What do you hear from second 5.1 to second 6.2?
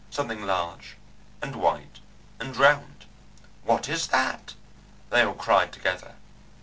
they all cried together.